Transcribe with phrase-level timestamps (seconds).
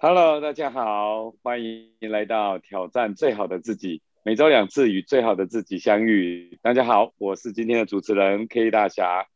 [0.00, 6.56] Hello，大家好，欢迎来到挑战最好的自己，每周两次与最好的自己相遇。
[6.62, 9.26] 大家好，我是今天的主持人 K 大侠。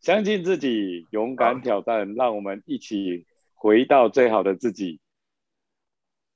[0.00, 4.98] 相信自己，勇敢挑战，让我们一起回到最好的自己。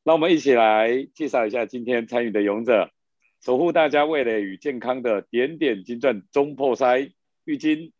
[0.04, 2.92] 让我们一起来介绍一下今天参与的勇者，
[3.40, 7.10] 守护大家味蕾与健康的点点金钻中破塞
[7.42, 7.92] 玉金。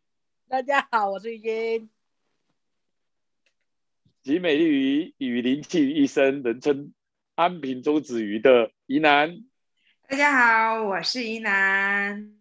[0.47, 1.89] 大家好，我是玉金。
[4.29, 6.93] 集美丽于与灵气于一身，人称
[7.33, 9.39] 安平周子瑜的宜南。
[10.07, 12.31] 大家好，我是宜南。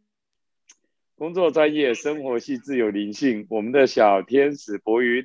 [1.15, 3.47] 工作专业，生活系自有灵性。
[3.49, 5.25] 我们的小天使博云。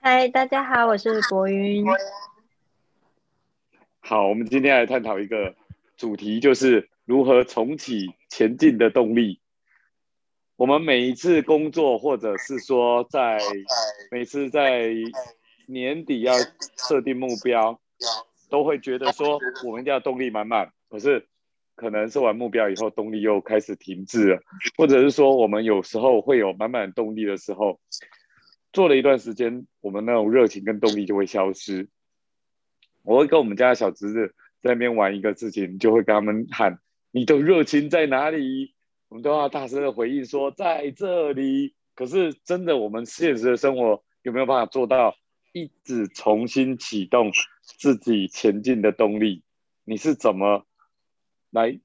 [0.00, 1.84] 嗨，大家好，我是博云。
[3.98, 5.54] 好，我们今天来探讨一个
[5.98, 9.38] 主题，就是如何重启前进的动力。
[10.56, 13.38] 我们每一次工作，或者是说在
[14.10, 14.94] 每次在
[15.68, 16.34] 年底要
[16.76, 17.78] 设定目标，
[18.48, 20.72] 都会觉得说我们一定要动力满满。
[20.88, 21.26] 可是
[21.74, 24.40] 可能设完目标以后，动力又开始停滞了，
[24.76, 27.78] 或者是说我们有时候会有满满动力的时候，
[28.72, 31.88] 做了一段时间，我们那种热情跟动力就会消失。
[33.02, 36.78] 我会跟我们家的小侄子在那边玩一个事情，就会跟他们喊
[37.12, 38.74] ：“你的热情在哪里？”
[39.08, 45.16] 我们都要大声的回应说：“在这里。”可是真的，我们现实的生活有没有办法做到
[45.58, 49.42] 一直重新启动自己前进的动力？
[49.84, 50.64] 你是怎么
[51.50, 51.80] 来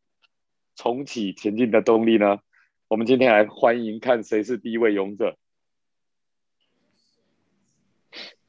[0.75, 2.39] 重启前进的动力呢？
[2.87, 5.37] 我们今天来欢迎看谁是第一位勇者。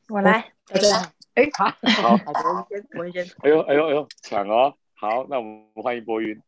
[0.09, 1.13] 我来，大家。
[1.33, 3.25] 哎，好，好，我先，我先。
[3.39, 4.75] 哎呦，哎呦，哎呦，抢哦！
[4.93, 6.39] 好，那我们欢迎博云。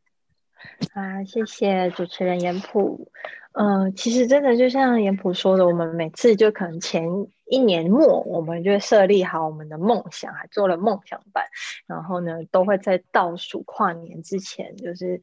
[0.92, 3.10] 啊，谢谢主持人严普。
[3.52, 7.08] 嗯，其实真的就像严普说的，我们每次就可能前
[7.48, 11.44] 一年末，我们就设立好我们的梦想，还做了梦想版，
[11.86, 15.22] 然后呢，都会在倒数跨年之前，就是。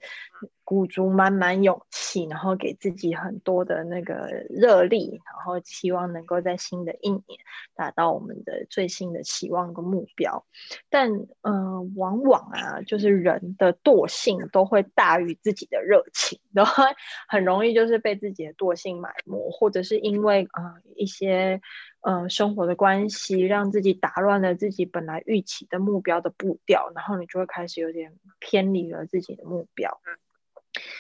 [0.65, 7.23] 鼓足满满勇气，然后给自己很多的那个热力，然后希望能够在新的一年
[7.75, 10.45] 达到我们的最新的期望跟目标。
[10.89, 16.83] 但嗯，往往啊，就是人的惰性都会大于自己的热情，然后
[17.27, 21.61] 很容易就是被自己的惰性埋没，或者是因为啊一些
[22.01, 29.99] 呃生活的关系，让自己打乱了自己本来预期的目标的步调，然后你就会开始有点偏离了自己的目标。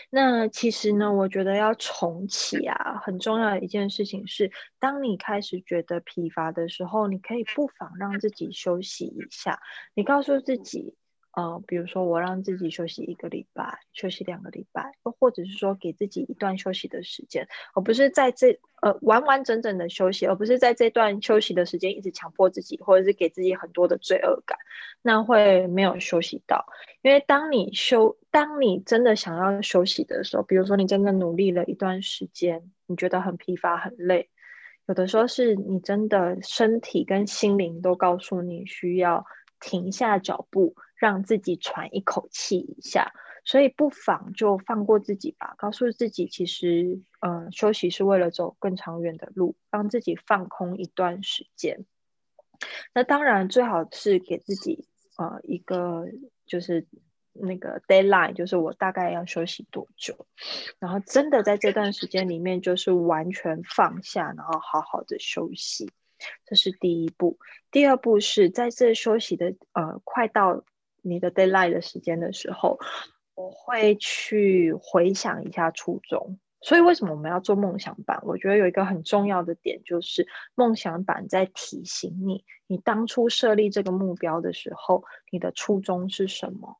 [0.09, 9.59] 那其实呢，我觉得要重启啊，很重要的一件事情是，当你开始觉得疲乏的时候，你可以不妨让自己休息一下。
[9.93, 10.95] 你告诉自己。
[11.35, 24.59] 呃，比如说我让自己休息一个礼拜，休息两个礼拜，又或者是说给自己一段休息的时间，而不是在这呃完完整整的休息，而不是在这段休息的时间一直强迫自己，或者是给自己很多的罪恶感，
[25.01, 26.63] 那会没有休息到。
[27.01, 34.29] 因为当你休，当你真的想要休息的时候，比如说你真的努力了一段时间，你觉得很疲乏很累，
[34.85, 39.25] 有的时候是你真的身体跟心灵都告诉你需要
[39.59, 40.75] 停下脚步。
[41.03, 43.11] 让自己喘一口气一下，
[43.43, 51.85] 所以不妨就放过自己吧，告诉自己，其实，嗯，休息是为了走更长远的路，让自己放空一段时间。
[52.93, 54.87] 那当然，最好是给自己，
[55.17, 56.05] 呃，一个
[56.45, 56.87] 就是
[57.33, 60.25] 那个 deadline，就是我大概要休息多久，
[60.79, 65.91] 然后真的在这段时间里面，就是完全放下，然后好好的休息，
[66.45, 67.37] 这是第一步。
[67.71, 70.63] 第二步是在这休息的，呃，快到。
[71.03, 72.79] 你的 deadline 的时间的时候，
[73.35, 76.39] 我会去回想一下初衷。
[76.61, 78.21] 所以为什么我们要做梦想版？
[78.23, 80.25] 我觉得有一个很重要的点，就是
[80.55, 86.77] 梦想版在提醒你，你当初设立这个目标的时候，你的初衷是什么？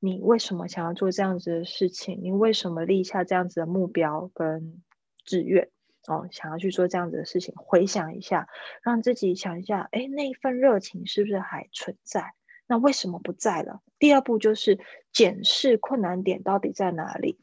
[0.00, 2.20] 你为什么想要做这样子的事情？
[2.22, 4.82] 你为什么立下这样子的目标跟
[5.26, 5.68] 志愿？
[6.06, 8.48] 哦，想要去做这样子的事情，回想一下，
[8.82, 12.32] 让自己想一下，哎，那一份热情是不是还存在？
[12.68, 13.80] 那为什么不在了？
[13.98, 14.78] 第二步就是
[15.12, 17.40] 检视困难点到底在哪里，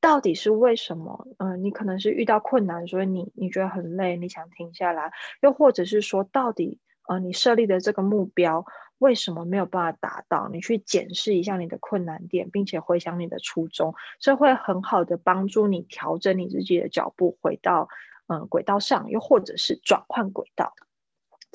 [0.00, 1.26] 到底是为什么？
[1.38, 6.78] 嗯，你可能是遇到困难，所以你你觉得很累，你想停下来，又或者是说，到底
[7.08, 8.64] 呃，你设立的这个目标
[8.98, 10.48] 为什么没有办法达到？
[10.52, 17.88] 你去检视一下你的困难点，并且回想你的初衷，这会很好的帮助你调整你自己的脚步，回到
[18.26, 20.74] 嗯轨道上，又或者是转换轨道。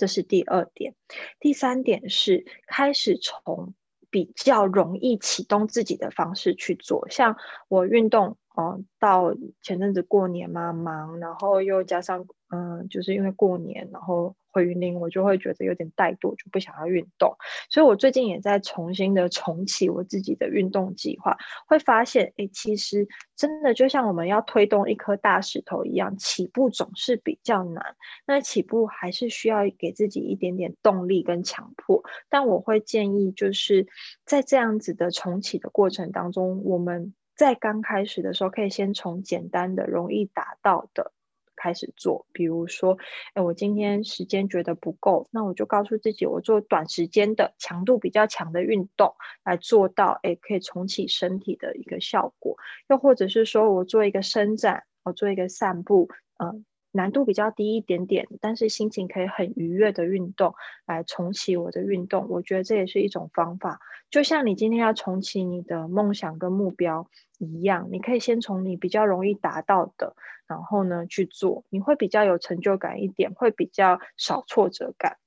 [0.01, 0.95] 这是第二点，
[1.39, 3.75] 第三点是开始从
[4.09, 7.07] 比较容易启动自己的方式去做。
[7.12, 7.38] 像
[7.68, 17.36] 我运动，哦，到前阵子过年嘛忙，然后又加上嗯，就是因为过年，然后回云林，我就会觉得有点怠惰，就不想要运动。
[17.69, 21.38] 所以我最近也在重新的重启我自己的运动计划，
[21.68, 27.95] 会发现，哎，其实真的就像我们要推动一颗大石头一样，起步总是比较难。
[28.25, 32.04] 那起步还是需要给自己一点点动力跟强迫。
[32.30, 33.88] 但我会建议，就是
[34.25, 37.13] 在这样子的重启的过程当中，我们。
[37.33, 41.12] 在刚开始的时候，可以先从简单的、容易达到的
[41.61, 42.25] 开始做。
[42.33, 42.97] 比如说，
[43.35, 49.13] 哎，我今天时间觉得不够，那我就告诉自己，我做短时间的、强度比较强的运动，
[49.43, 52.57] 来做到哎，可以重启身体的一个效果。
[52.89, 56.65] 又或者是说我做一个伸展，我做一个散步，嗯。
[56.91, 60.53] 难度比较低一点点，但是心情可以很愉悦的运动
[60.85, 63.79] 来重启我的运动，我觉得这也是一种方法。
[64.09, 67.09] 就像你今天要重启你的梦想跟目标
[67.39, 70.15] 一样，你可以先从你比较容易达到的，
[70.47, 75.17] 然后呢去做，你会比较有成就感一点，会比较少挫折感。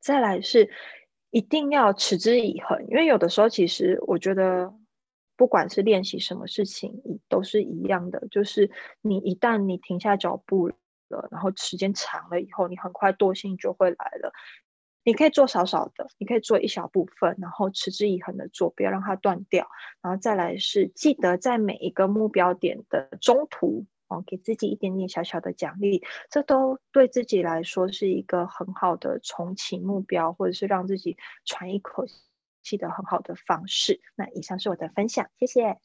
[0.00, 0.70] 再来是
[1.30, 4.72] 一定要持之以恒，因为有的时候其实我觉得。
[5.36, 8.28] 不管是练习什么事情，都是一样的。
[8.30, 8.70] 就是
[9.00, 10.70] 你一旦你停下脚步
[11.30, 14.32] 然后时间长了以后，你很快惰性就会来了。
[15.02, 19.68] 你可以做少少的，你可以做一小部分，然后持之以恒的做，不要让它断掉。
[20.00, 32.14] 然后再来是记得在每一个目标点的中途哦，给自己一点点小小的奖励，这都对自己来说是一个很好的重启目标，或者是让自己喘一口气。
[32.78, 34.00] 的很好的方式。
[34.14, 35.76] 那以上是我的分享，谢谢。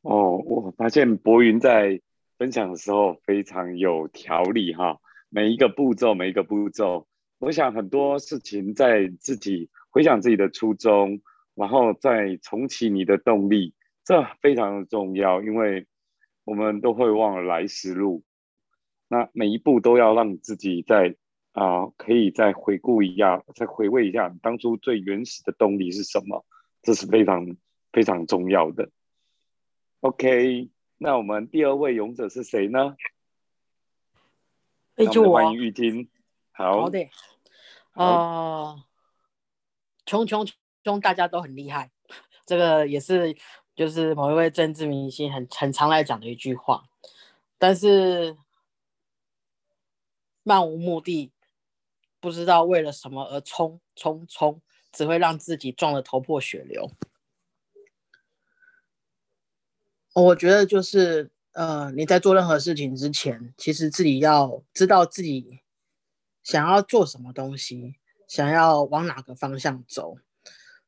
[0.00, 2.02] 哦，我发现博云在
[2.38, 4.98] 分享的时候非常有条理哈，
[5.28, 7.06] 每一个步骤，每一个步骤，
[7.38, 11.20] 我想很多事情在自己回想自己的初衷，
[11.54, 13.74] 然后再重启你的动力，
[14.04, 15.86] 这非常的重要，因为
[16.44, 18.22] 我们都会忘了来时路，
[19.08, 21.16] 那每一步都要让自己在。
[21.56, 26.44] 啊，可以再回顾一下，再回味一下当初最原始的动力是什么？
[26.82, 27.56] 这是非常
[27.94, 28.90] 非常重要的。
[30.00, 30.68] OK，
[30.98, 32.96] 那我们第二位勇者是谁呢？
[35.12, 36.08] 就欢迎玉婷。
[36.52, 36.80] 好。
[36.82, 37.08] 好的。
[37.92, 38.84] 哦，
[40.04, 40.46] 穷穷
[40.82, 41.90] 穷，大家都很厉害。
[42.46, 43.36] 这个也是，
[43.74, 46.84] 就是某一位政治明星很很常来讲的一句话。
[47.58, 48.36] 但是，
[50.42, 51.32] 漫无目的。
[52.18, 54.60] 不知道为了什么而冲冲冲，
[54.90, 56.90] 只会让自己撞得头破血流。
[60.22, 65.60] 我觉得就是，呃，你在做任何事情之前，其实自己要知道自己
[66.42, 67.96] 想要做什么东西，
[68.26, 70.16] 想要往哪个方向走。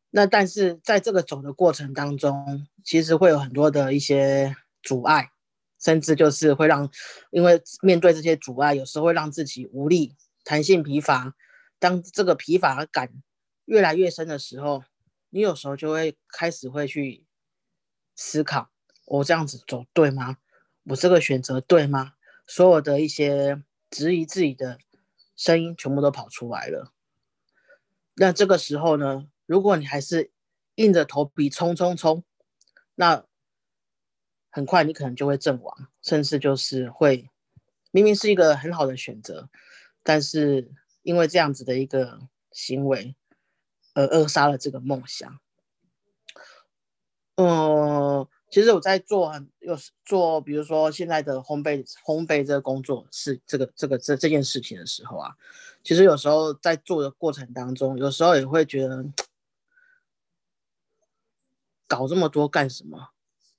[0.08, 5.30] 那但是在这个走的过程当中，其实会有很多的一些阻碍，
[5.78, 6.90] 甚至就是会让，
[7.30, 10.16] 因为面对这些阻碍，有时候会让自己无力。
[10.42, 11.34] 弹性疲乏，
[11.78, 13.12] 当这个疲乏感
[13.66, 14.82] 越来越深的时候，
[15.28, 17.26] 你有时候就会开始会去
[18.16, 18.70] 思考：
[19.08, 20.38] 我这样子走对吗？
[20.84, 22.14] 我这个选择对吗？
[22.46, 24.78] 所有的一些质疑自己的
[25.36, 26.92] 声音全部都跑出来了。
[28.14, 30.30] 那这个时候呢，如果你还是
[30.76, 32.24] 硬着头皮冲冲冲，
[32.94, 33.24] 那
[34.50, 37.30] 很快你可能就会阵亡，甚至就是会
[37.90, 39.48] 明明是一个很好的选择。
[40.02, 40.70] 但是
[41.02, 43.14] 因为这样子的一个行为，
[43.94, 45.38] 而扼杀了这个梦想。
[47.36, 55.34] 嗯，其实我在做很有时做，比如说现在的烘焙烘焙这个工作是这个这个这这件事情的时候啊，
[55.82, 59.04] 其实有时候在做的过程当中，有时候也会觉得
[61.86, 63.10] 搞这么多干什么？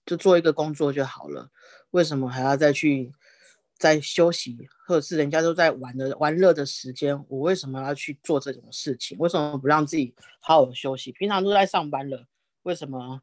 [0.06, 1.52] 就做一个工作就好了，
[1.92, 3.14] 为什么还要再去？
[3.80, 9.18] 在休息，或者是人家都在玩的玩乐的时间，我为什么要去做这种事情？
[9.20, 11.14] 为什么不让自己好好休息？
[11.14, 12.26] 平常都在上班了，
[12.64, 13.22] 为什么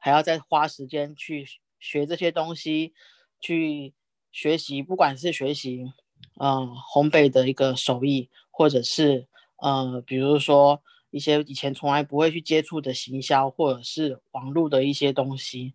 [0.00, 1.46] 还要再花时间去
[1.78, 2.92] 学这些东西？
[3.40, 3.94] 去
[4.32, 5.92] 学习，不管是学习，
[6.40, 15.74] 嗯，烘焙的一个手艺，或者是呃，比如说一些以前从来不会去接触的行销，或者是网络的一些东西，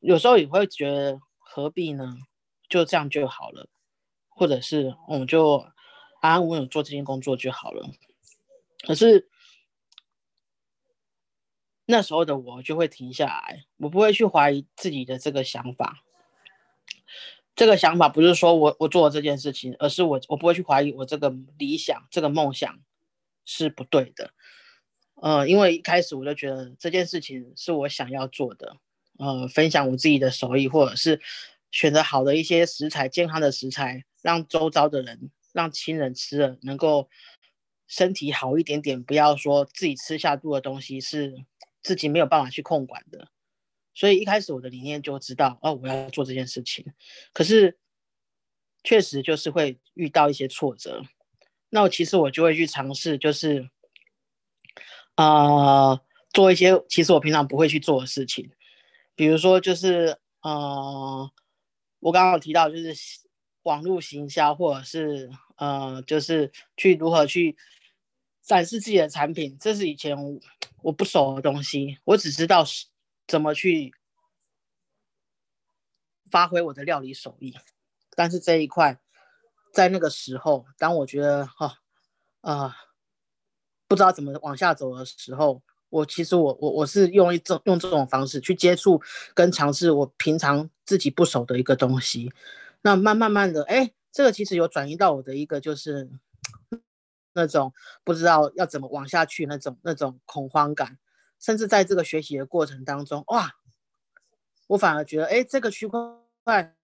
[0.00, 2.16] 有时候也会觉得何必呢？
[2.68, 3.68] 就这样就好了，
[4.28, 5.56] 或者是我们就
[6.20, 7.90] 安安稳稳做这件工作就好了。
[8.86, 9.28] 可是
[11.90, 16.04] 那时候的我就会停下来，我不会去怀疑自己的这个想法。
[17.54, 22.78] 这个想法不是说我我做了这件事情，而是我我不会去怀疑我这个理想、这个梦想
[23.44, 24.32] 是不对的。
[25.16, 28.76] 呃，因为一开始我就觉得这件事情是我想要做的，
[29.18, 31.20] 呃，分享我自己的手艺，或者是
[31.70, 37.10] 选择好的一些食材，健康的食材，让周遭的人，让亲人吃了能够
[37.86, 41.44] 身体好一点点，不要说自己吃下肚的东西是
[41.82, 43.28] 自己没有办法去控管的。
[43.94, 46.86] 所以一开始我的理念就知道，哦，我要做这件事情，
[47.32, 47.78] 可是
[48.82, 51.02] 确实就是会遇到一些挫折。
[51.68, 53.68] 那我其实我就会去尝试，就是，
[55.16, 56.00] 呃，
[56.32, 58.50] 做一些其实我平常不会去做的事情，
[59.14, 61.30] 比如说就是，呃，
[61.98, 62.94] 我刚刚有提到就是
[63.64, 67.56] 网络行销，或者是呃，就是去如何去
[68.50, 70.16] 展示自己的产品，这是以前
[70.82, 72.64] 我不熟的东西，我只知道。
[73.28, 73.94] 怎么去
[76.32, 77.54] 发挥我的料理手艺？
[78.16, 78.98] 但是这一块，
[79.72, 81.78] 在那个时候，当我觉得哈
[82.40, 82.76] 啊
[83.86, 89.00] 不知道怎么往下走的时候，我其实我我我是用一种用这种方式去接触
[89.32, 92.32] 跟尝试我平常自己不熟的一个东西。
[92.82, 96.10] 那慢慢慢的，哎，这个其实有转移到我的一个就是
[97.32, 97.72] 那种
[98.04, 100.98] 不知道要怎么往下去那种那种恐慌感。
[101.38, 103.54] 甚至在这个学习的过程当中，哇，
[104.66, 106.76] 我反而觉得，哎，这个区块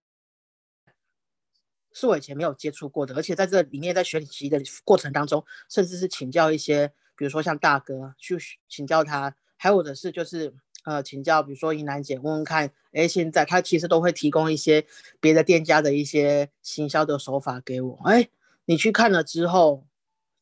[1.93, 8.35] 是我以前没有接触过的，而且在这里面，在学习的过程当中，甚至是请教一些，比如说像大哥去
[8.67, 10.51] 请教他，还有的是就是
[10.85, 14.87] 呃请教，比如说云南姐问问看，哎，现在他其实都会提供一些
[15.19, 18.27] 别的店家的一些行销的手法给我，哎，
[18.65, 19.86] 你去看了之后。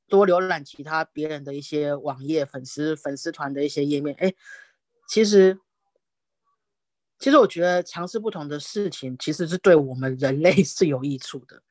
[0.08, 4.34] 多浏览其他别人的一些网页、粉丝粉丝团的一些页面，哎，
[5.08, 5.60] 其实，
[7.18, 11.64] 其实我觉得尝试不同的事情，其实是对我们人类 是有益处的，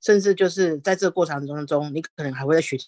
[0.00, 2.78] 甚至就是在这个过程当中，你可能还会在学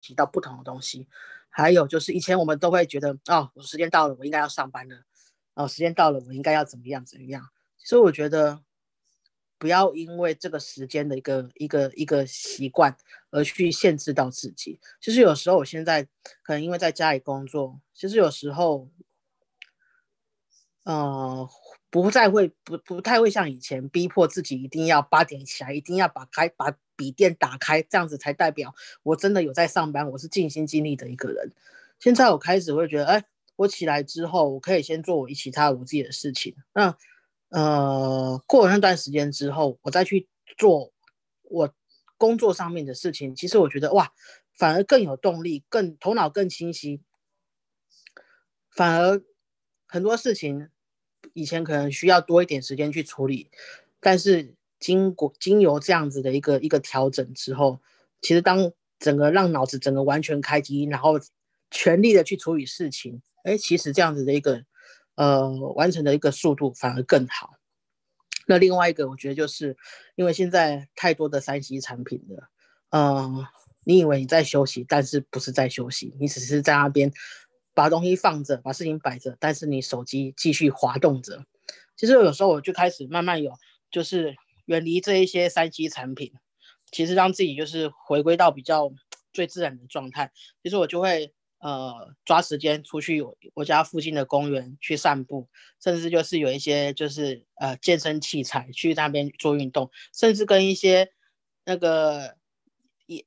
[0.00, 1.08] 习到不同的东西。
[1.50, 5.02] 还有就是以前我们都会觉得，哦，我时间到了，我应该要上班了，
[5.54, 7.48] 哦，时间到了，我应该要怎么样怎么样。
[7.78, 8.60] 所以我觉得。
[9.58, 12.96] 不要因为这个时间的一个一个一个习惯
[13.30, 14.78] 而去限制到自己。
[15.00, 16.04] 其实有时候我现在
[16.42, 18.88] 可能因为在家里工作，其实有时候，
[20.84, 21.48] 呃，
[21.90, 28.72] 不再会不不太会像以前逼迫自己一定要八点起来，一定要把开把笔电打开，这样子才代表
[29.02, 31.52] 我真的有在上班，我是尽心尽力的一个人。
[31.98, 33.24] 现在我开始会觉得，哎，
[33.56, 36.54] 我起来之后，我可以先做我其他我自己的事情。
[36.72, 36.96] 那。
[37.50, 40.28] 呃，过了那段时间之后，我再去
[40.58, 40.92] 做
[41.42, 41.72] 我
[42.18, 44.12] 工作上面的事情，其实我觉得哇，
[44.54, 47.00] 反而更有动力，更头脑更清晰。
[48.70, 49.22] 反而
[49.86, 50.68] 很多事情
[51.32, 53.50] 以前可能需要多一点时间去处理，
[53.98, 57.80] 但是经过经由这样子的一个一个调整之后，
[58.20, 61.18] 其实当整个让脑子整个完全开机，然后
[61.70, 64.64] 全力的去处理事情，哎，其实这样子的一个。
[65.18, 67.54] 呃，完成的一个速度反而更好。
[68.46, 69.76] 那另外一个，我觉得就是
[70.14, 72.48] 因为现在太多的三 C 产品了，
[72.90, 73.44] 嗯，
[73.82, 77.12] 你以为你在休息，但是不是在休息，你只是在那边
[77.74, 81.44] 把东西放着，把事情摆着，但是你手机继续滑动着。
[81.96, 83.52] 其实有时候我就开始慢慢有，
[83.90, 86.32] 就是远离这一些三 C 产品，
[86.92, 88.92] 其实让自己就是回归到比较
[89.32, 90.30] 最自然的状态。
[90.62, 91.34] 其实我就会。
[91.60, 93.20] 呃，抓时间出去
[93.54, 95.48] 我家附近的公园去散步，
[95.82, 101.10] 甚至就是有一些就是呃健身器材去那边做运动，甚至跟一些
[101.64, 102.36] 那个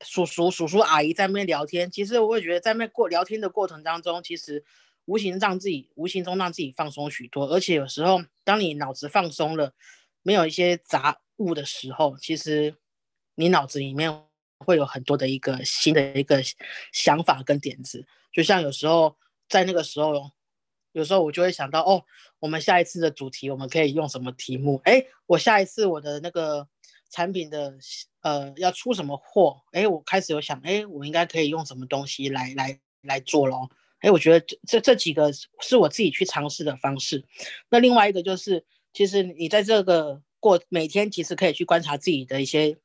[0.06, 1.92] 叔叔叔叔阿姨在那边聊天。
[1.92, 4.64] 其实我会觉得在那过聊天的过程当中，其实
[5.04, 7.48] 无形让自己无形中让自己放松许多。
[7.48, 9.74] 而且有时候当你脑子放松了，
[10.24, 12.76] 没有一些杂物的时候，其实
[13.36, 14.24] 你脑子里面
[14.60, 16.42] 会有很多的一个新的一个
[16.94, 18.08] 想法跟点子。
[18.32, 19.18] 就像有时候
[19.50, 20.32] 在那个时候，
[20.94, 22.04] 有时候我就会想到，哦，
[22.40, 24.82] 我们下一次的主题我们可以用什么题目？
[24.84, 26.68] 哎，我下一次我的那个
[27.10, 27.74] 产品的
[28.22, 29.62] 呃要出什么货？
[29.72, 33.70] 哎，我开始有想，哎，我应该可以用什么东西来来来做咯。
[34.00, 37.24] 哎，我觉得这这这几个是我自己去尝试的方式。
[37.70, 42.78] 那另外一个就是，其实你在这个过每天，其实可以去观察自己的一些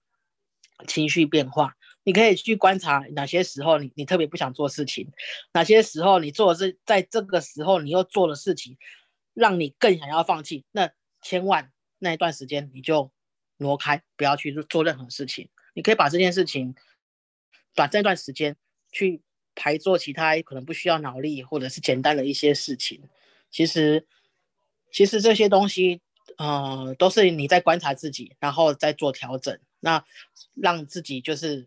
[0.87, 1.77] 情绪变化。
[2.07, 5.11] 你可以去观察哪些时候你你特别不想做事情，
[5.53, 8.79] 哪些时候你做的是在这个时候你又做的事情，
[9.35, 10.65] 让你更想要放弃。
[10.71, 10.89] 那
[11.21, 13.11] 千万那一段时间你就
[13.57, 15.49] 挪开，不要去做任何事情。
[15.75, 16.77] 你可以把这件事情
[17.75, 18.57] 短暂一段时间
[18.93, 19.21] 去
[19.57, 23.03] 排做其他可能不需要脑力或者是简单的一些事情。
[23.51, 24.07] 其实
[24.93, 26.01] 其实这些东西，
[26.39, 30.05] 呃，都是你在观察自己，然后再做调整，那
[30.55, 31.67] 让自己就是。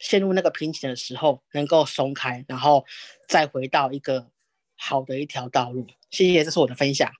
[0.00, 2.84] 陷入那个瓶颈的时候，能够松开，然后
[3.28, 4.28] 再回到一个
[4.76, 5.86] 好的一条道路。
[6.10, 7.12] 谢谢，这是我的分享。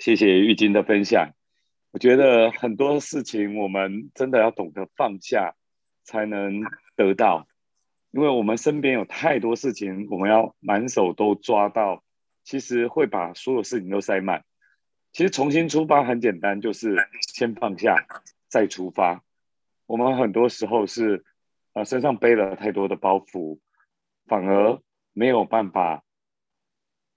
[0.00, 1.34] 谢谢玉晶的分享。
[1.90, 5.54] 我觉得很多事情我们真的要懂得放下，
[6.04, 6.62] 才能
[6.96, 7.46] 得到。
[8.12, 12.02] 因为我们身边有太多事情，我们要满手都抓到，
[12.44, 14.44] 其实会把所有事情都塞满。
[15.12, 16.96] 其实重新出发很简单，就是
[17.34, 18.06] 先放下，
[18.48, 19.22] 再出发。
[19.92, 21.22] 我们很多时候是，
[21.74, 23.58] 呃，身上背了太多的包袱，
[24.24, 24.80] 反而
[25.12, 26.02] 没有办法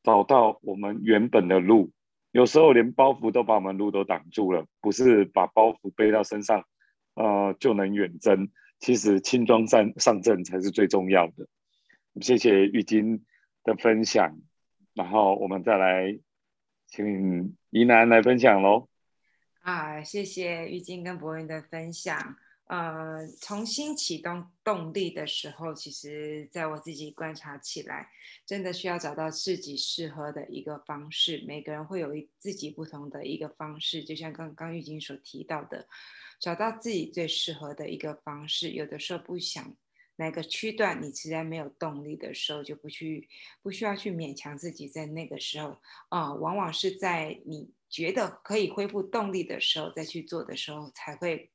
[0.03, 1.93] 找到我们原本的路。
[2.33, 6.65] 有时候连包袱都把我们路都挡住了，不是把包袱背到身上，
[7.13, 8.51] 呃，就能远征。
[8.79, 11.47] 其实轻装上上阵才是最重要的。
[12.19, 13.23] 谢谢玉晶
[13.63, 14.37] 的分享，
[14.93, 16.19] 然后我们再来
[16.87, 18.89] 请怡南来分享喽。
[19.61, 22.35] 啊，谢谢玉晶跟博云的分享。
[22.67, 28.09] 呃，重新启动动力的时候，其实在我自己观察起来，
[28.43, 31.43] 真的需要找到自己适合的一个方式。
[31.47, 35.87] 每个人会有一自己不同的一个方式，就像刚刚玉晶所提到的，
[36.39, 38.71] 找到自己最适合的一个方式。
[38.71, 39.75] 有的时候不想
[40.15, 43.29] 哪个区段你实在没有动力的时候，就不去
[43.61, 45.79] 不需要去勉强自己，在那个时候
[46.09, 51.51] 啊，往往是在你觉得可以恢复动力的时候再去做的时候，才会。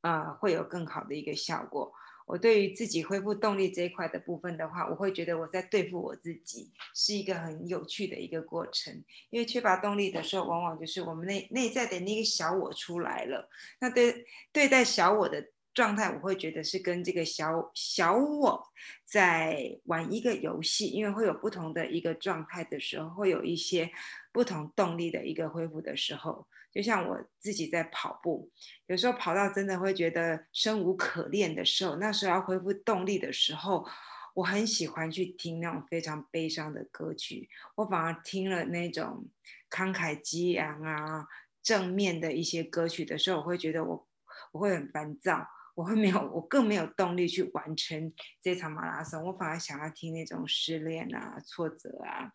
[0.00, 1.92] 啊，会有更好的一个效果。
[2.26, 8.92] 我对于自己恢复动力这一块的部分的话，我会觉得我在对付我自己是一个很有趣的一个过程。
[9.30, 13.48] 因为缺乏动力的时候，往往就是我们内内在的那个小我出来了。
[13.78, 18.60] 那对对待小我的状态，我会觉得是跟这个小小我
[19.04, 23.88] 在玩一个游戏，因为会有不同的一个状态的时候，会有一些
[24.32, 26.48] 不同动力的一个恢复的时候。
[26.76, 28.50] 就像我自己在跑步，
[28.86, 33.88] 有时候跑到真的会觉得生无可恋的时候，那时候要恢复动力的时候，
[34.34, 37.48] 我很喜欢去听那种非常悲伤的歌曲。
[37.76, 39.26] 我反而听了那种
[39.70, 41.26] 慷慨激昂啊、
[41.62, 44.06] 正面的一些歌曲的时候，我会觉得我
[44.52, 49.24] 我会很烦躁，我会没有，我更没有动力去完成这场马拉松。
[49.24, 52.32] 我反而想要听那种失恋啊、挫折啊。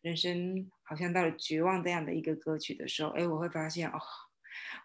[0.00, 3.98] 人生好像到了绝望这样的一个歌曲的时候，哎，我会发现哦，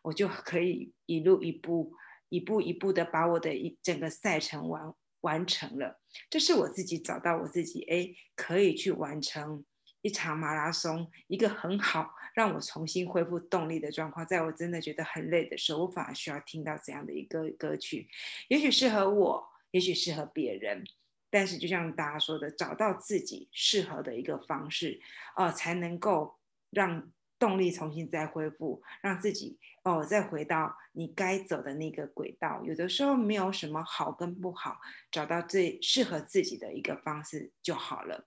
[0.02, 1.92] 我就可以一路一步、
[2.30, 6.00] 一步一步的把我的一整个赛程完完成了。
[6.30, 9.66] 这是我自己找到我自己，哎，可以去完成
[10.02, 14.26] 一场马拉松，一个很好让我重新恢复动力的状况。
[14.26, 18.08] 在我真的觉得很累的时候，我反而需要听到这样的一个歌曲，
[18.48, 20.86] 也许适合我，也许适合别人。
[21.30, 25.00] 但是，就像大家说的，找到自己适合的一个方式，
[25.36, 26.38] 呃，才能够
[26.70, 32.64] 让动力重新再恢复，让自己哦再回到你该走的那个轨道。
[32.64, 34.80] 有的时候没有什么好跟不好，
[35.12, 38.26] 找到最适合自己的一个方式就好了。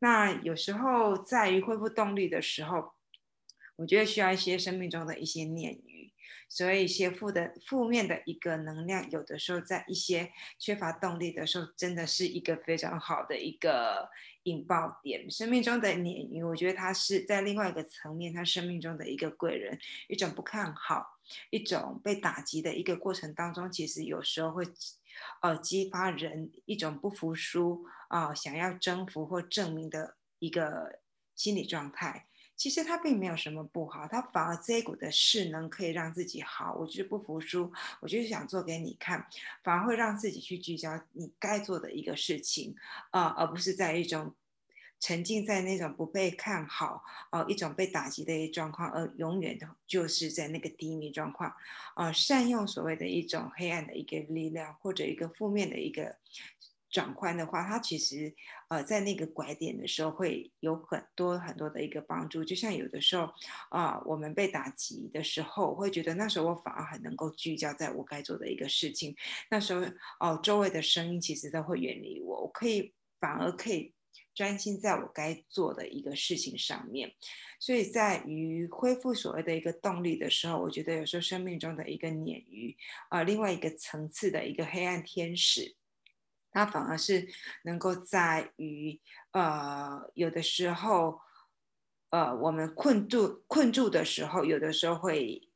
[0.00, 2.92] 那有时候在于恢复动力的时候，
[3.76, 5.78] 我觉得需要一些生命中的一些念。
[6.52, 14.10] 所以，一些负的负面的一个能量，有的时候在一些缺乏动力的时候，真的是一个非常好的一个
[14.42, 15.30] 引爆点。
[15.30, 24.64] 生命中的鲶鱼，我觉得它是在另外一个层面，它生命中的一个贵人，一种不看好，一种被打击的一个过程当中，其实有时候会，
[25.42, 30.98] 呃，激发人一种不服输啊，想要征服或证明的一个
[31.36, 32.26] 心理状态。
[32.60, 36.74] 其实他并没有什么不好，他反而这一股的势能可以让自己好。
[36.74, 39.26] 我就是不服输，我就是想做给你看，
[39.64, 42.76] 反而会让自己去聚焦你该做的一个事情，
[43.12, 44.34] 啊，而不是在一种
[45.00, 51.54] 沉浸在那种不被看好，呃，一种被打击的一状况，而永远的就是在那个低迷状况，
[51.94, 56.18] 啊，善用所谓的一种黑暗的一个力量，或者一个负面的一个。
[56.90, 58.34] 转换的话，它其实
[58.68, 62.44] 呃在那个拐点的时候会有很多很多的一个帮助。
[62.44, 63.32] 就像有的时候
[63.70, 69.14] 啊，我们被打击的时候，会觉得那时候我反而很能够聚焦在我该做的一个事情。
[69.50, 69.82] 那时候
[70.18, 73.94] 哦，周围的声音其实都会远离我，我可以反而可以
[74.34, 77.12] 专心在我该做的一个事情上面。
[77.60, 82.76] 所以在于恢复所谓的一个动力的时候，我觉得有时候生命中的一个鲶鱼
[83.10, 85.76] 啊，另外一个层次的一个黑暗天使。
[86.52, 87.28] 它反而是
[87.64, 89.00] 能够在于，
[89.32, 91.20] 呃，有的时候，
[92.10, 95.48] 呃，我们困住困住的时候，有的时候会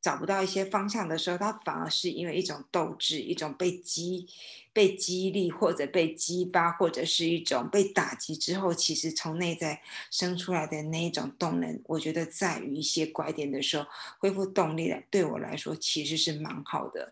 [0.00, 4.26] 找不到一些方向的时候，他反而是因为一种斗志，一种被激、
[4.74, 9.80] 被激励，或者被激发，或者是一种被打击之后，其实从内在
[10.10, 13.86] 生出来的那一种动能，我觉得在于一些拐点的时候
[14.18, 17.08] 恢复动力的，对我来说其实是蛮好的。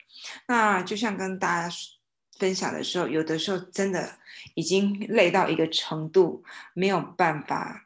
[0.47, 1.75] 那就像跟大家
[2.43, 4.19] 分享的时候，有的时候真的
[4.57, 6.43] 已经累到一个程度，
[6.75, 7.85] 没有办法。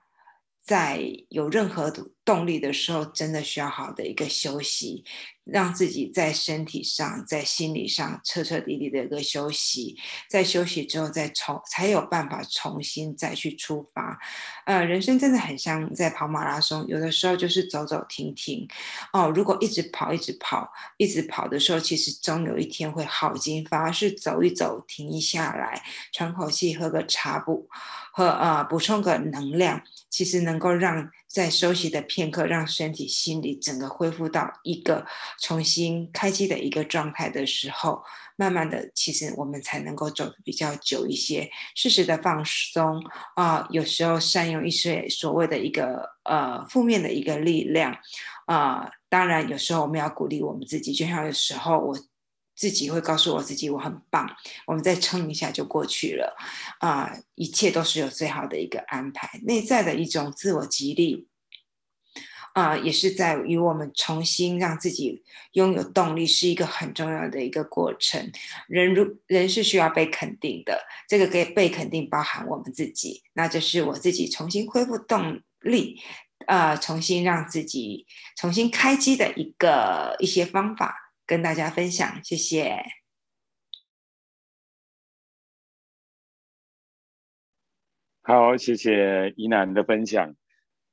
[0.63, 1.91] 再有任何
[2.27, 5.03] 动力的时候，真的需要好的一个休息。
[5.47, 9.97] 让自己在身体上、在心理上彻彻底底的一个休息，
[10.29, 14.19] 在休息之后再重才有办法重新再去出发。
[14.65, 18.67] 呃，人生真的很像在跑马拉松，有的时候就是走走停停。
[19.13, 23.65] 哦，如果一直跑、一直跑、一直跑的时候，其实终有一天会耗尽。
[23.67, 25.81] 反而是走一走、停一下来、
[26.13, 27.69] 喘口气、喝个茶补
[28.13, 31.09] 和呃补充个能量，其实能够让。
[31.37, 35.05] 在休息的片刻，让身体、心理整个恢复到一个
[35.39, 38.03] 重新开机的一个状态的时候，
[38.37, 41.51] 慢慢的，其实我们才能够走的比较久一些。
[41.75, 47.95] 适时的放松啊，有时候善用一些所谓的一个呃负面的一个力量
[48.47, 51.95] 啊，当然有时候我们要鼓励我们自己，就像有时候我。
[52.57, 54.27] 自己会告诉我自己我很棒，
[54.67, 56.35] 我们再撑一下就过去了，
[56.81, 61.29] 啊，一切都是有最好的一个安排，内在的一种自我激励，
[62.55, 68.33] 啊，也是在于我们重新让自己拥有动力，是一个很重要的一个过程。
[68.67, 76.01] 人如人是需要被肯定的，这个给被肯定包含我们自己，那就是我自己重新恢复动力，
[76.47, 81.06] 啊，重新让自己重新开机的一个一些方法。
[81.27, 82.83] 跟大家分享，谢谢。
[88.23, 90.35] 好，谢谢怡南的分享。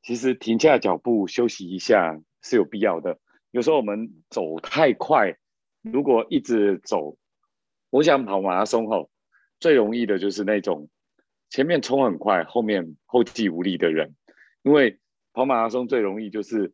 [0.01, 3.19] 其实停下脚步休息一下是有必要的。
[3.51, 5.37] 有时候我们走太快，
[5.81, 7.17] 如果一直走，
[7.89, 9.09] 我想跑马拉松后，
[9.59, 10.89] 最容易的就是那种
[11.49, 14.15] 前面冲很快，后面后继无力的人。
[14.63, 14.99] 因为
[15.31, 16.73] 跑马拉松最容易就是，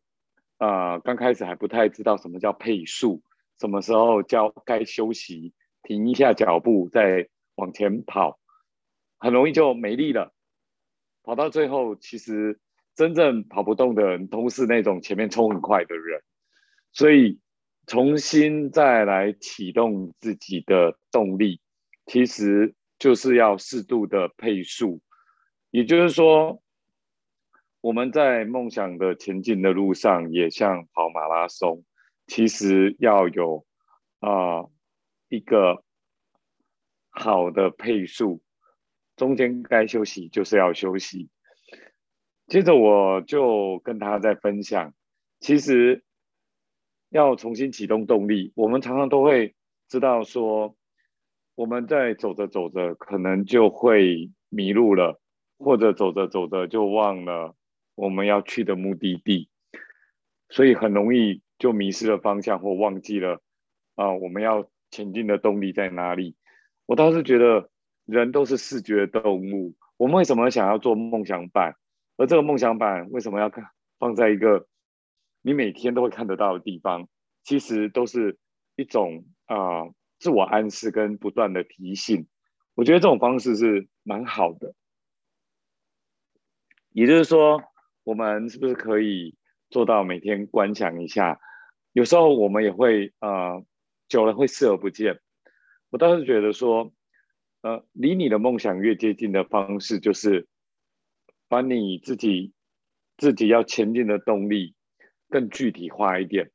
[0.58, 3.22] 呃，刚开始还不太知道什么叫配速。
[3.60, 8.40] 什么时候叫该休息，停一下脚步，再往前跑，
[9.18, 10.32] 很容易就没力了。
[11.22, 12.58] 跑到最后，其实
[12.94, 16.22] 真正跑不动的人，都是那种前面冲很快的人。
[16.92, 17.38] 所以，
[17.86, 21.60] 重新再来启动自己的动力，
[22.06, 25.02] 其实就是要适度的配速。
[25.70, 26.62] 也就是说，
[27.82, 31.84] 我们在梦想的前进的路上，也像跑马拉松。
[32.30, 33.66] 其实要有
[34.20, 34.64] 啊
[35.28, 35.82] 一个
[37.08, 38.40] 好的配速，
[39.16, 41.28] 中间该休息就是要休息。
[42.46, 44.94] 接着我就跟他在分享，
[45.40, 46.04] 其实
[47.08, 49.56] 要重新启动动力，我们常常都会
[49.88, 50.76] 知道说，
[51.56, 55.20] 我们在走着走着可能就会迷路了，
[55.58, 57.56] 或者走着走着就忘了
[57.96, 59.50] 我们要去的目的地，
[60.48, 61.42] 所以很容易。
[61.60, 63.40] 就迷失了方向或忘记了
[63.94, 66.34] 啊，我们要前进的动力在哪里？
[66.86, 67.70] 我倒是觉得
[68.06, 71.76] 人都是视觉动物，我们为什么想要做梦想板？
[72.16, 74.66] 而这个梦想板为什么要看放在一个
[75.42, 77.08] 你每天都会看得到的地方？
[77.44, 78.38] 其实都是
[78.76, 79.84] 一种啊
[80.18, 82.26] 自我暗示跟不断的提醒。
[82.74, 84.74] 我觉得这种方式是蛮好的。
[86.92, 87.62] 也就是说，
[88.02, 89.36] 我们是不是可以
[89.68, 91.38] 做到每天观想一下？
[91.92, 93.64] 有时候我们也会呃
[94.08, 95.20] 久了会视而不见。
[95.90, 96.92] 我倒是觉得说，
[97.62, 100.46] 呃，离你的梦想越接近的方式，就是
[101.48, 102.52] 把你自己
[103.16, 104.74] 自己要前进的动力
[105.28, 106.52] 更具体化一点。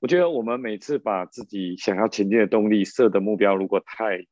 [0.00, 4.26] 我觉得我们每次把自己想要前进的动力设的目标如果太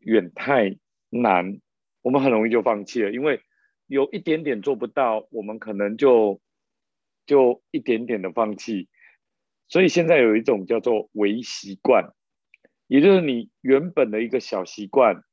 [0.00, 0.76] 远太
[1.08, 1.60] 难，
[2.02, 3.40] 我们很容易就放弃了，因为
[3.86, 6.40] 有一点点做不到，我们可能就
[7.26, 8.88] 就一点点的放弃。
[9.72, 12.12] 所以现在有一种叫做微习惯，
[12.88, 15.24] 也就是你原本的一个小习惯，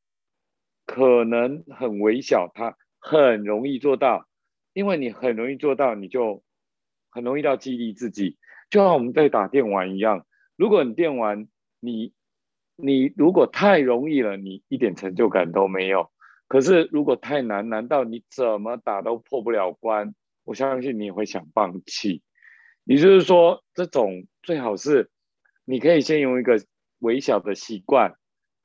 [0.85, 4.29] 可能很微小，它很容易做到，
[4.71, 6.41] 因为你很容易做到，你就
[7.09, 8.37] 很容易到激励自己，
[8.69, 10.25] 就像我们在打电玩一样。
[10.55, 11.49] 如果你电玩，
[11.81, 12.13] 你
[12.77, 16.09] 你如果太容易了，你一点成就感都没有。
[16.47, 20.15] 可是如果太难，难道你怎么打都破不了关？
[20.45, 22.21] 我相信你也会想放弃。
[22.89, 25.11] 也就是说，这种最好是
[25.63, 26.59] 你可以先用一个
[26.97, 28.15] 微小的习惯，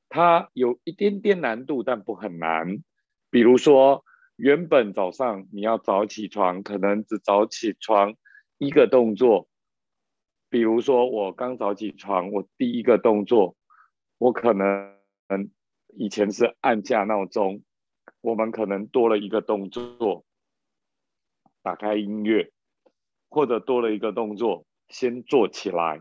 [0.09, 2.83] 它有一点点难度，但不很难。
[3.29, 4.03] 比如说，
[4.37, 8.15] 原本早上你要早起床，可能只早起床
[8.57, 9.47] 一个动作，
[10.49, 13.59] 比如说我刚早起床，我第一个动作，
[14.17, 14.97] 我可能
[15.99, 17.63] 以前是按下闹钟，
[18.23, 20.25] 我们可能多了一个动作，
[21.63, 22.54] 打开音乐，
[23.35, 26.01] 或者多了一个动作，先做起来。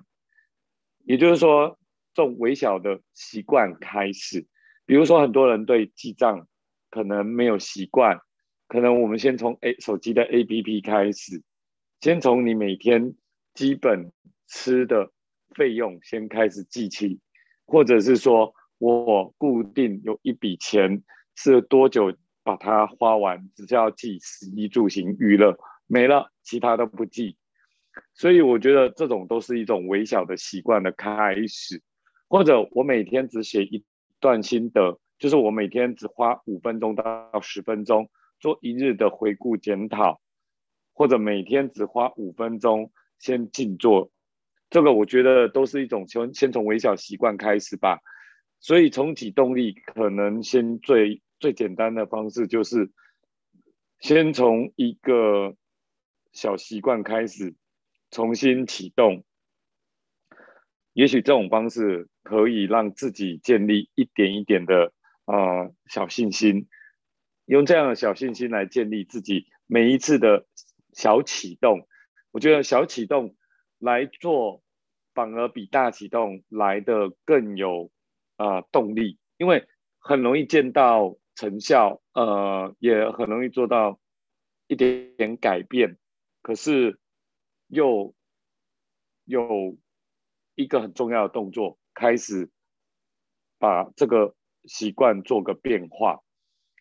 [1.04, 1.80] 也就是说，
[2.14, 4.46] 这种微小的习惯开始，
[4.86, 6.48] 比如说很多人对记账
[6.92, 8.20] 可能没有习惯，
[8.68, 11.42] 可能我们先从 A 手机的 APP 开始，
[12.02, 13.16] 先从你每天
[13.56, 14.12] 基本
[14.48, 15.12] 吃的
[15.56, 17.20] 费用先开始记起，
[17.66, 21.04] 或者是说我固定有一笔钱
[21.36, 27.38] 是多久把它花完，只需要记食衣住行娱乐没了，其他都不记。
[28.14, 31.82] 所以我觉得这种都是一种微小的习惯的开始，
[32.28, 33.84] 或者我每天只写一
[34.20, 40.20] 段心得，就是我每天只花五分钟到十分钟做一日的回顾检讨，
[40.94, 44.12] 或者每天只花五分钟先静坐，
[44.70, 48.00] 这个我觉得都是一种先先从微小习惯开始吧。
[48.60, 52.90] 所以重启动力可能先最最简单的方式就是
[54.00, 55.56] 先从一个
[56.34, 57.56] 小习惯开始。
[58.12, 59.24] 重新启动，
[60.94, 64.94] 也许这种方式可以让自己建立一点一点的
[65.26, 66.68] 啊小信心，
[67.46, 70.46] 用这样的小信心来建立自己每一次的
[70.92, 71.88] 小启动。
[72.30, 73.36] 我觉得小启动
[73.80, 74.62] 来做，
[75.16, 77.90] 反而比大启动来的更有
[78.36, 79.66] 啊动力，因为
[79.98, 84.00] 很容易见到成效，呃，也很容易做到
[84.68, 85.98] 一点点改变，
[86.44, 87.00] 可是。
[87.70, 88.14] 又
[89.26, 89.78] 有
[90.54, 92.52] 一个很重要的动作，开始
[93.58, 96.22] 把这个习惯做个变化。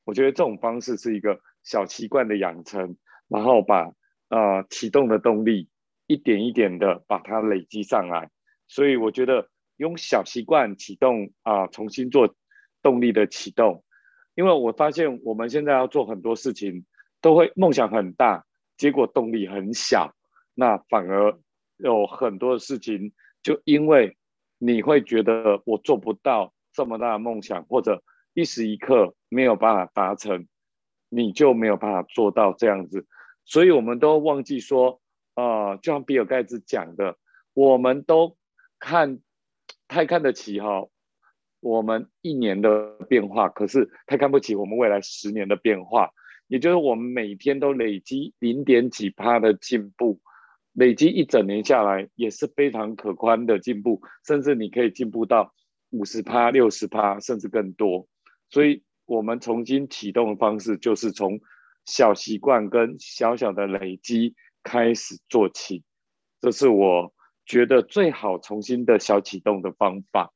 [0.05, 2.99] 我觉得这种方式是一个小习惯的养成，
[3.29, 3.95] 然后把
[4.29, 5.71] 呃启动的动力
[6.07, 8.31] 一点一点的把它累积上来。
[8.69, 12.35] 所以我觉得用小习惯启动啊，重新做
[12.83, 13.83] 动力的启动。
[14.35, 16.85] 因为我发现我们现在要做很多事情，
[17.23, 18.45] 都会梦想很大，
[18.83, 20.13] 结果动力很小。
[20.55, 21.39] 那反而
[21.77, 24.17] 有很多的事情，就因为
[24.59, 28.03] 你会觉得我做不到这么大的梦想，或者
[28.35, 30.49] 一时一刻没有办法达成，
[31.09, 33.07] 你就没有办法做到这样子。
[33.45, 35.01] 所以我们都忘记说，
[35.35, 37.17] 啊，就像比尔盖茨讲的，
[37.55, 38.37] 我们都
[38.81, 39.21] 看
[39.87, 40.89] 太看得起哈，
[41.61, 46.11] 我们一年的变化，可是太看不起我们未来十年的变化。
[46.53, 50.21] 也就是我们每天都累积零点几趴的进步。
[50.75, 55.55] 累积一整年下来也是非常可观的进步，甚至你可以进步到
[55.89, 58.07] 五十趴、六十趴，甚至更多。
[58.51, 61.41] 所以，我们重新启动的方式就是从
[61.87, 65.83] 小习惯跟小小的累积开始做起，
[66.39, 67.15] 这是我
[67.47, 70.35] 觉得最好重新的小启动的方法。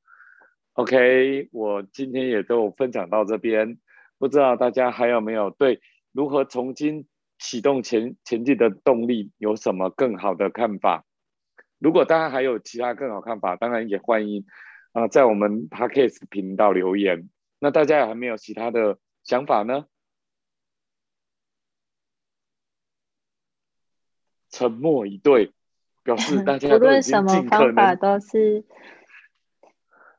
[0.73, 3.77] OK，我今天也都分享到这边，
[4.17, 5.81] 不知道大家还有没有对
[6.17, 7.07] 如何重新。
[7.39, 11.05] 启动前前进的动力有什么更好的看法？
[11.79, 14.47] 如果大家还有其他更好看法，当然也欢迎
[14.93, 17.29] 啊，在我们 Podcast 频道留言。
[17.59, 19.85] 那大家还没有其他的想法呢？
[24.49, 25.53] 沉默以对，
[26.03, 28.65] 表示 大家无论什么方法都是，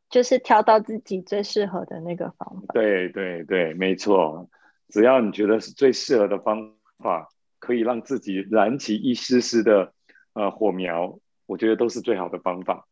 [0.07, 2.73] 就是挑到自己最适合的那个方法。
[2.75, 4.47] 对对对，没错，
[4.89, 6.73] 只要你觉得是最适合的方。
[6.99, 9.93] 法可以让自己燃起一丝丝的
[10.33, 12.87] 呃火苗，我觉得都是最好的方法。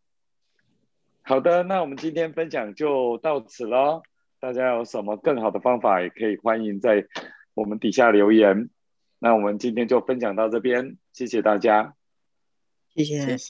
[1.23, 4.03] 好的，那我们今天分享就到此喽。
[4.39, 7.07] 大家有什么更好的方法，也可以欢迎在
[7.55, 8.69] 我们底下留言。
[9.17, 11.95] 那我们今天就分享到这边，谢谢大家，
[12.93, 13.49] 谢谢，谢谢，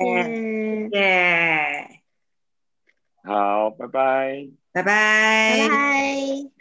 [3.25, 6.54] 好，拜拜，拜拜，拜拜。